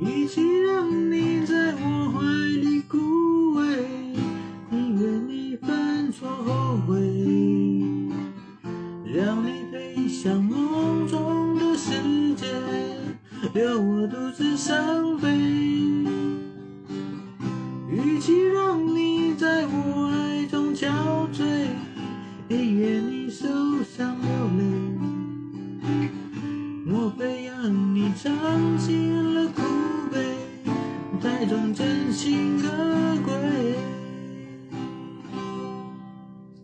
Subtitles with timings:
[0.00, 2.22] 与其让你在我怀
[2.58, 2.96] 里枯
[3.54, 3.76] 萎，
[4.70, 6.98] 宁愿你犯错后悔，
[9.12, 12.46] 让你飞向梦中的世界，
[13.52, 15.28] 留我独自伤悲。
[17.90, 20.88] 与其让你在我爱中憔
[21.30, 21.66] 悴，
[22.48, 23.46] 宁愿你受
[23.84, 24.64] 伤流泪。
[26.86, 28.32] 莫非让你尝
[28.78, 29.19] 尽
[31.50, 33.19] 唱真心歌。